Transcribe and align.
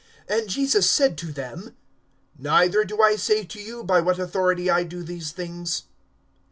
(8)And 0.27 0.47
Jesus 0.47 0.89
said 0.89 1.15
to 1.19 1.31
them: 1.31 1.75
Neither 2.35 2.83
do 2.85 3.03
I 3.03 3.15
say 3.15 3.43
to 3.45 3.61
you, 3.61 3.83
by 3.83 4.01
what 4.01 4.17
authority 4.17 4.67
I 4.67 4.81
do 4.83 5.03
these 5.03 5.31
things. 5.31 5.83